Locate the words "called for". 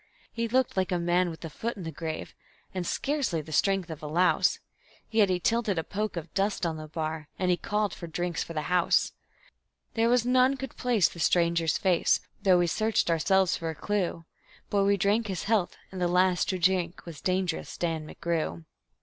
7.57-8.07